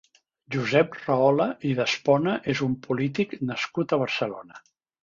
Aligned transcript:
Josep 0.55 0.95
Rahola 1.01 1.47
i 1.73 1.75
d'Espona 1.81 2.35
és 2.55 2.65
un 2.71 2.75
polític 2.89 3.39
nascut 3.53 3.97
a 3.99 4.03
Barcelona. 4.07 4.69